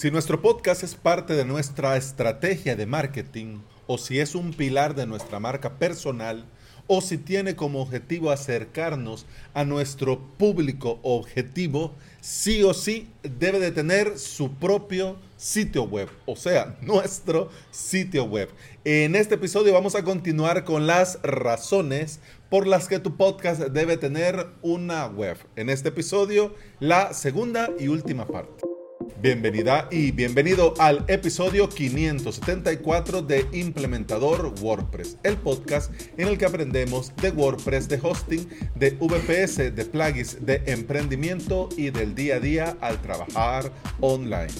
[0.00, 4.94] Si nuestro podcast es parte de nuestra estrategia de marketing o si es un pilar
[4.94, 6.46] de nuestra marca personal
[6.86, 11.92] o si tiene como objetivo acercarnos a nuestro público objetivo,
[12.22, 18.48] sí o sí debe de tener su propio sitio web, o sea, nuestro sitio web.
[18.86, 23.98] En este episodio vamos a continuar con las razones por las que tu podcast debe
[23.98, 25.36] tener una web.
[25.56, 28.69] En este episodio, la segunda y última parte.
[29.00, 37.14] Bienvenida y bienvenido al episodio 574 de Implementador WordPress, el podcast en el que aprendemos
[37.16, 42.76] de WordPress, de hosting, de VPS, de plugins, de emprendimiento y del día a día
[42.80, 43.70] al trabajar
[44.00, 44.52] online.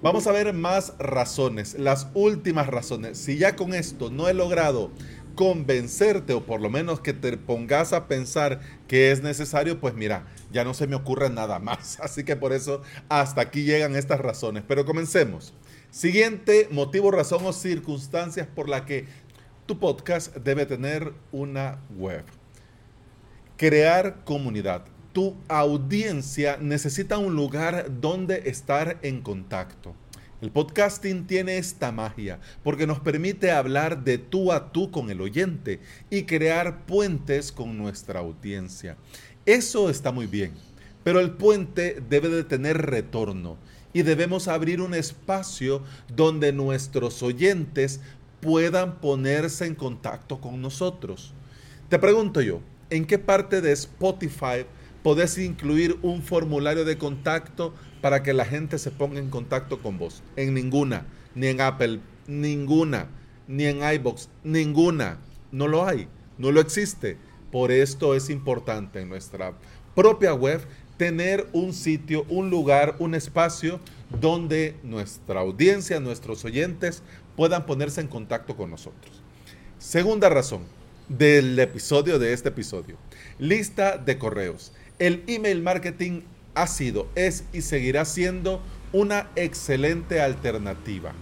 [0.00, 3.16] Vamos a ver más razones, las últimas razones.
[3.16, 4.90] Si ya con esto no he logrado
[5.34, 10.26] convencerte o por lo menos que te pongas a pensar que es necesario, pues mira,
[10.52, 11.98] ya no se me ocurre nada más.
[12.02, 14.64] Así que por eso hasta aquí llegan estas razones.
[14.66, 15.54] Pero comencemos.
[15.90, 19.06] Siguiente motivo, razón o circunstancias por la que
[19.66, 22.24] tu podcast debe tener una web.
[23.56, 24.84] Crear comunidad.
[25.12, 29.94] Tu audiencia necesita un lugar donde estar en contacto.
[30.44, 35.22] El podcasting tiene esta magia porque nos permite hablar de tú a tú con el
[35.22, 38.98] oyente y crear puentes con nuestra audiencia.
[39.46, 40.52] Eso está muy bien,
[41.02, 43.56] pero el puente debe de tener retorno
[43.94, 45.82] y debemos abrir un espacio
[46.14, 48.02] donde nuestros oyentes
[48.42, 51.32] puedan ponerse en contacto con nosotros.
[51.88, 54.66] Te pregunto yo, ¿en qué parte de Spotify
[55.04, 59.98] podés incluir un formulario de contacto para que la gente se ponga en contacto con
[59.98, 60.22] vos.
[60.34, 63.08] En ninguna, ni en Apple, ninguna,
[63.46, 65.18] ni en iBox, ninguna.
[65.52, 66.08] No lo hay,
[66.38, 67.18] no lo existe.
[67.52, 69.52] Por esto es importante en nuestra
[69.94, 70.62] propia web
[70.96, 73.80] tener un sitio, un lugar, un espacio
[74.20, 77.02] donde nuestra audiencia, nuestros oyentes
[77.36, 79.22] puedan ponerse en contacto con nosotros.
[79.78, 80.62] Segunda razón
[81.08, 82.96] del episodio de este episodio,
[83.38, 84.72] lista de correos.
[84.98, 86.20] El email marketing
[86.54, 88.62] ha sido, es y seguirá siendo
[88.92, 91.12] una excelente alternativa.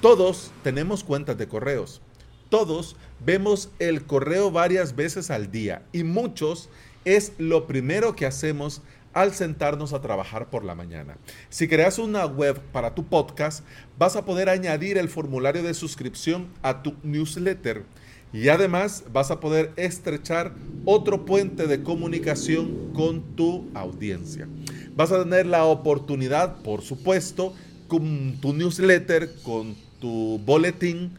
[0.00, 2.00] Todos tenemos cuentas de correos.
[2.48, 6.70] Todos vemos el correo varias veces al día y muchos
[7.04, 11.16] es lo primero que hacemos al sentarnos a trabajar por la mañana.
[11.48, 13.64] Si creas una web para tu podcast,
[13.98, 17.84] vas a poder añadir el formulario de suscripción a tu newsletter
[18.32, 24.48] y además vas a poder estrechar otro puente de comunicación con tu audiencia.
[24.94, 27.54] Vas a tener la oportunidad, por supuesto,
[27.86, 31.12] con tu newsletter, con tu boletín,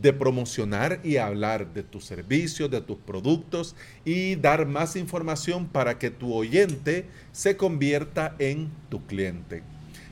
[0.00, 3.74] de promocionar y hablar de tus servicios, de tus productos
[4.04, 9.62] y dar más información para que tu oyente se convierta en tu cliente.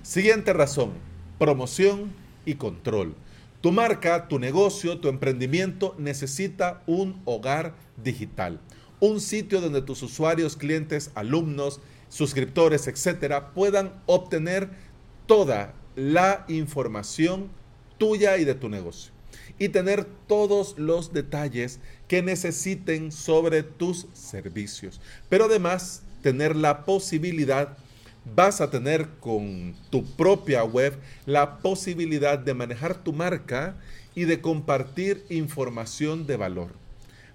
[0.02, 0.90] Siguiente razón,
[1.38, 2.10] promoción
[2.44, 3.14] y control.
[3.66, 8.60] Tu marca, tu negocio, tu emprendimiento necesita un hogar digital,
[9.00, 14.70] un sitio donde tus usuarios, clientes, alumnos, suscriptores, etcétera, puedan obtener
[15.26, 17.50] toda la información
[17.98, 19.10] tuya y de tu negocio
[19.58, 25.00] y tener todos los detalles que necesiten sobre tus servicios.
[25.28, 27.76] Pero además, tener la posibilidad
[28.34, 33.76] vas a tener con tu propia web la posibilidad de manejar tu marca
[34.14, 36.70] y de compartir información de valor.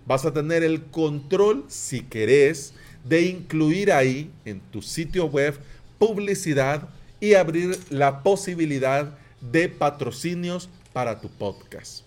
[0.06, 2.74] Vas a tener el control, si querés,
[3.06, 5.58] de incluir ahí en tu sitio web
[5.98, 12.04] publicidad y abrir la posibilidad de patrocinios para tu podcast.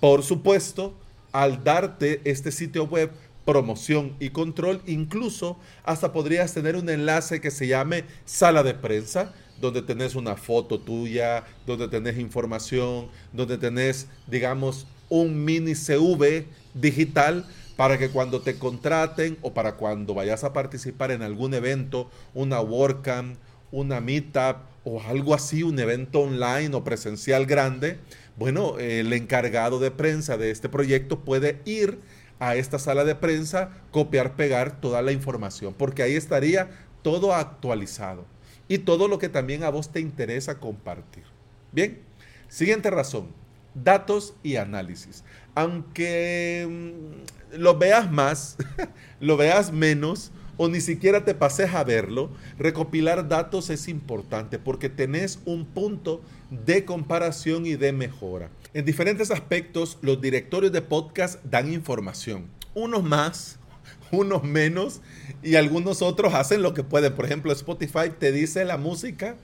[0.00, 0.94] Por supuesto,
[1.32, 3.10] al darte este sitio web,
[3.44, 9.32] promoción y control, incluso hasta podrías tener un enlace que se llame sala de prensa,
[9.60, 17.46] donde tenés una foto tuya, donde tenés información, donde tenés, digamos, un mini CV digital
[17.76, 22.60] para que cuando te contraten o para cuando vayas a participar en algún evento, una
[22.60, 23.36] WordCamp,
[23.70, 27.98] una Meetup o algo así, un evento online o presencial grande,
[28.36, 31.98] bueno, el encargado de prensa de este proyecto puede ir
[32.38, 36.70] a esta sala de prensa, copiar, pegar toda la información, porque ahí estaría
[37.02, 38.24] todo actualizado
[38.68, 41.24] y todo lo que también a vos te interesa compartir.
[41.72, 42.00] Bien,
[42.48, 43.28] siguiente razón,
[43.74, 45.24] datos y análisis.
[45.54, 48.56] Aunque mm, lo veas más,
[49.20, 54.88] lo veas menos, o ni siquiera te pases a verlo, recopilar datos es importante porque
[54.88, 58.50] tenés un punto de comparación y de mejora.
[58.72, 62.46] En diferentes aspectos, los directorios de podcast dan información.
[62.74, 63.58] Unos más,
[64.12, 65.00] unos menos
[65.42, 67.14] y algunos otros hacen lo que pueden.
[67.14, 69.36] Por ejemplo, Spotify te dice la música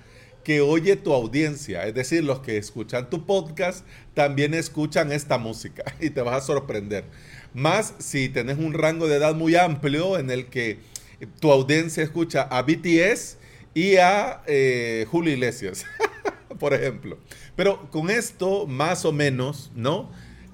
[0.44, 3.84] que oye tu audiencia, es decir, los que escuchan tu podcast
[4.14, 7.04] también escuchan esta música y te vas a sorprender.
[7.52, 10.78] Más si tenés un rango de edad muy amplio en el que
[11.26, 13.38] tu audiencia escucha a BTS
[13.74, 15.84] y a eh, Julio Iglesias,
[16.58, 17.18] por ejemplo.
[17.56, 20.10] Pero con esto, más o menos, ¿no?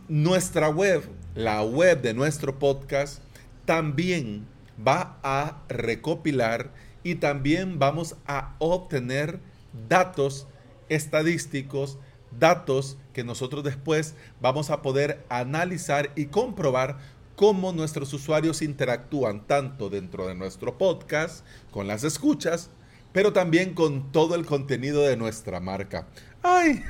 [0.08, 1.02] Nuestra web,
[1.34, 3.22] la web de nuestro podcast,
[3.64, 4.46] también
[4.86, 6.72] va a recopilar
[7.02, 9.40] y también vamos a obtener
[9.88, 10.46] datos
[10.88, 11.98] estadísticos,
[12.38, 16.98] datos que nosotros después vamos a poder analizar y comprobar
[17.36, 22.70] cómo nuestros usuarios interactúan tanto dentro de nuestro podcast, con las escuchas,
[23.12, 26.08] pero también con todo el contenido de nuestra marca.
[26.42, 26.82] Ay,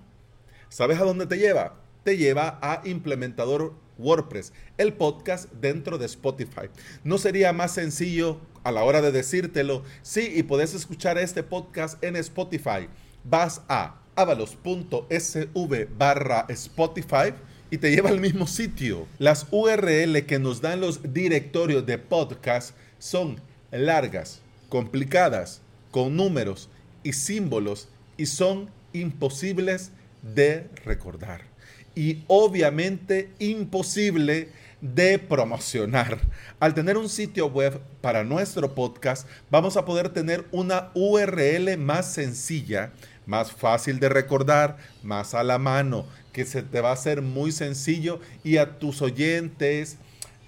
[0.68, 1.76] ¿Sabes a dónde te lleva?
[2.02, 6.68] Te lleva a implementador WordPress, el podcast dentro de Spotify.
[7.04, 9.84] ¿No sería más sencillo a la hora de decírtelo?
[10.02, 12.88] Sí, y podés escuchar este podcast en Spotify.
[13.22, 17.34] Vas a avalos.sv barra Spotify
[17.70, 19.06] y te lleva al mismo sitio.
[19.18, 23.40] Las URL que nos dan los directorios de podcast son
[23.70, 25.62] largas, complicadas,
[25.92, 26.68] con números
[27.04, 29.92] y símbolos y son imposibles
[30.22, 31.52] de recordar
[31.94, 34.48] y obviamente imposible
[34.80, 36.18] de promocionar.
[36.58, 42.12] Al tener un sitio web para nuestro podcast, vamos a poder tener una URL más
[42.12, 42.92] sencilla,
[43.26, 47.52] más fácil de recordar, más a la mano, que se te va a hacer muy
[47.52, 49.98] sencillo y a tus oyentes,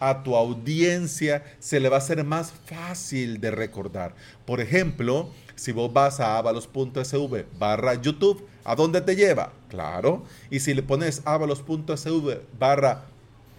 [0.00, 4.14] a tu audiencia, se le va a hacer más fácil de recordar.
[4.44, 9.52] Por ejemplo, si vos vas a avalos.sv barra YouTube, ¿a dónde te lleva?
[9.68, 10.24] Claro.
[10.50, 13.04] Y si le pones avalos.sv barra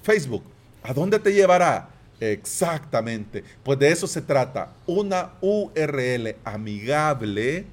[0.03, 0.43] Facebook,
[0.83, 1.89] ¿a dónde te llevará?
[2.19, 3.43] Exactamente.
[3.63, 4.73] Pues de eso se trata.
[4.85, 7.65] Una URL amigable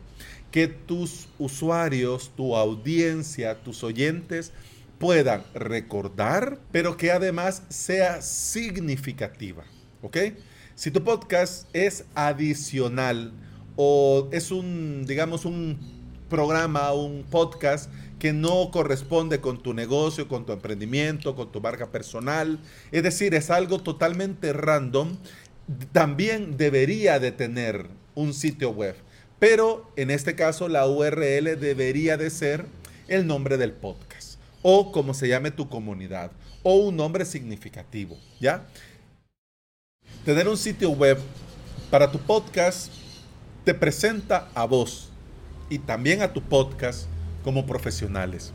[0.51, 4.53] que tus usuarios, tu audiencia, tus oyentes
[5.03, 9.65] puedan recordar, pero que además sea significativa.
[10.01, 10.17] ¿Ok?
[10.77, 13.33] Si tu podcast es adicional
[13.75, 15.77] o es un, digamos, un
[16.31, 17.91] programa, un podcast
[18.21, 22.61] que no corresponde con tu negocio, con tu emprendimiento, con tu marca personal,
[22.93, 25.17] es decir, es algo totalmente random,
[25.91, 28.95] también debería de tener un sitio web.
[29.41, 32.67] Pero en este caso la URL debería de ser
[33.09, 34.12] el nombre del podcast
[34.63, 36.31] o como se llame tu comunidad
[36.63, 38.67] o un nombre significativo, ¿ya?
[40.25, 41.19] Tener un sitio web
[41.91, 42.93] para tu podcast
[43.65, 45.11] te presenta a vos
[45.69, 47.07] y también a tu podcast
[47.45, 48.53] como profesionales.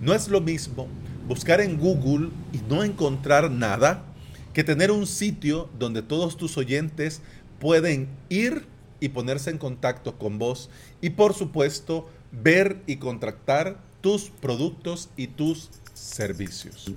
[0.00, 0.88] No es lo mismo
[1.26, 4.04] buscar en Google y no encontrar nada
[4.52, 7.22] que tener un sitio donde todos tus oyentes
[7.58, 8.66] pueden ir
[9.00, 10.70] y ponerse en contacto con vos
[11.00, 16.92] y por supuesto ver y contratar tus productos y tus servicios.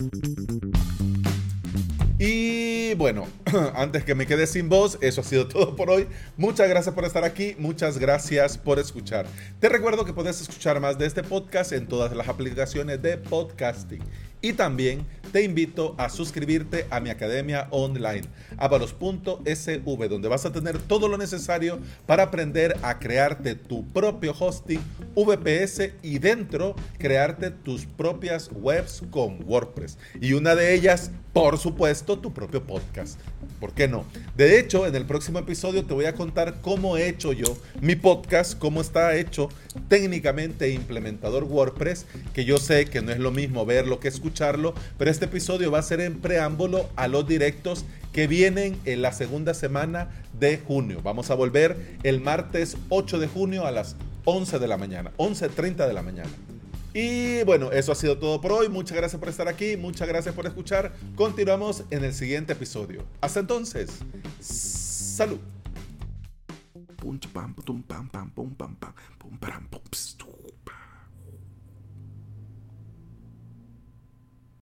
[2.20, 3.28] Y bueno,
[3.76, 6.06] antes que me quede sin voz, eso ha sido todo por hoy.
[6.36, 9.26] Muchas gracias por estar aquí, muchas gracias por escuchar.
[9.62, 14.04] Te recuerdo que puedes escuchar más de este podcast en todas las aplicaciones de podcasting.
[14.42, 18.22] Y también te invito a suscribirte a mi academia online,
[18.58, 24.80] avalos.sv, donde vas a tener todo lo necesario para aprender a crearte tu propio hosting
[25.16, 29.98] VPS y dentro crearte tus propias webs con WordPress.
[30.22, 33.20] Y una de ellas, por supuesto, tu propio podcast.
[33.60, 34.06] ¿Por qué no?
[34.36, 37.96] De hecho, en el próximo episodio te voy a contar cómo he hecho yo mi
[37.96, 39.50] podcast, cómo está hecho
[39.88, 45.10] técnicamente implementador WordPress, que yo sé que no es lo mismo verlo que escucharlo, pero
[45.10, 49.54] este episodio va a ser en preámbulo a los directos que vienen en la segunda
[49.54, 50.10] semana
[50.40, 51.02] de junio.
[51.04, 53.96] Vamos a volver el martes 8 de junio a las
[54.26, 56.30] 11 de la mañana, 11.30 de la mañana.
[57.00, 58.70] Y bueno, eso ha sido todo por hoy.
[58.70, 60.96] Muchas gracias por estar aquí, muchas gracias por escuchar.
[61.16, 63.06] Continuamos en el siguiente episodio.
[63.22, 64.00] Hasta entonces,
[64.40, 65.38] salud.